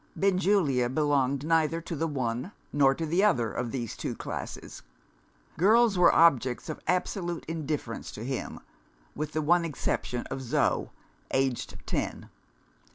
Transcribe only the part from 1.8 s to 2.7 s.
to the one